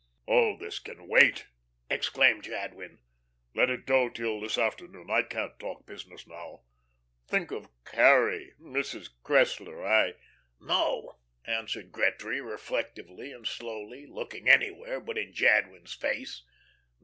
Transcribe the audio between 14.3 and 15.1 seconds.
anywhere